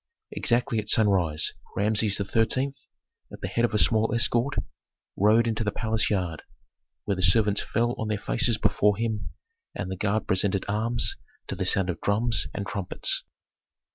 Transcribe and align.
Exactly 0.31 0.79
at 0.79 0.89
sunrise 0.89 1.53
Rameses 1.75 2.15
XIII., 2.17 2.73
at 3.31 3.41
the 3.41 3.47
head 3.47 3.63
of 3.63 3.73
a 3.75 3.77
small 3.77 4.11
escort, 4.15 4.55
rode 5.15 5.45
into 5.47 5.63
the 5.63 5.69
palace 5.71 6.09
yard, 6.09 6.41
where 7.05 7.15
the 7.15 7.21
servants 7.21 7.61
fell 7.61 7.93
on 7.99 8.07
their 8.07 8.17
faces 8.17 8.57
before 8.57 8.97
him, 8.97 9.29
and 9.75 9.91
the 9.91 9.95
guard 9.95 10.25
presented 10.25 10.65
arms 10.67 11.17
to 11.45 11.53
the 11.55 11.67
sound 11.67 11.91
of 11.91 12.01
drums 12.01 12.47
and 12.51 12.65
trumpets. 12.65 13.25